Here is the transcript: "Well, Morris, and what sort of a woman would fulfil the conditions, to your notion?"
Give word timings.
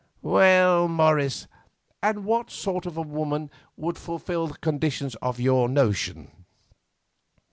"Well, 0.23 0.87
Morris, 0.87 1.45
and 2.01 2.25
what 2.25 2.49
sort 2.49 2.87
of 2.87 2.97
a 2.97 3.03
woman 3.03 3.51
would 3.77 3.99
fulfil 3.99 4.47
the 4.47 4.57
conditions, 4.57 5.15
to 5.21 5.35
your 5.43 5.69
notion?" 5.69 6.31